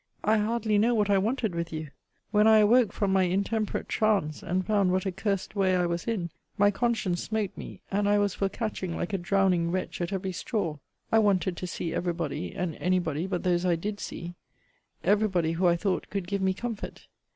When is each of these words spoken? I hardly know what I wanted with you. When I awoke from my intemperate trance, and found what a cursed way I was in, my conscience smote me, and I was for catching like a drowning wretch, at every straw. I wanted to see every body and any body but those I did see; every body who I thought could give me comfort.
I 0.23 0.37
hardly 0.39 0.79
know 0.79 0.95
what 0.95 1.11
I 1.11 1.19
wanted 1.19 1.53
with 1.53 1.71
you. 1.71 1.91
When 2.31 2.47
I 2.47 2.57
awoke 2.57 2.91
from 2.91 3.13
my 3.13 3.21
intemperate 3.25 3.87
trance, 3.87 4.41
and 4.41 4.65
found 4.65 4.91
what 4.91 5.05
a 5.05 5.11
cursed 5.11 5.55
way 5.55 5.75
I 5.75 5.85
was 5.85 6.07
in, 6.07 6.31
my 6.57 6.71
conscience 6.71 7.21
smote 7.21 7.55
me, 7.55 7.81
and 7.91 8.09
I 8.09 8.17
was 8.17 8.33
for 8.33 8.49
catching 8.49 8.97
like 8.97 9.13
a 9.13 9.19
drowning 9.19 9.69
wretch, 9.69 10.01
at 10.01 10.11
every 10.11 10.31
straw. 10.31 10.77
I 11.11 11.19
wanted 11.19 11.55
to 11.57 11.67
see 11.67 11.93
every 11.93 12.13
body 12.13 12.51
and 12.55 12.73
any 12.77 12.97
body 12.97 13.27
but 13.27 13.43
those 13.43 13.63
I 13.63 13.75
did 13.75 13.99
see; 13.99 14.33
every 15.03 15.27
body 15.27 15.51
who 15.51 15.67
I 15.67 15.75
thought 15.75 16.09
could 16.09 16.25
give 16.27 16.41
me 16.41 16.55
comfort. 16.55 17.07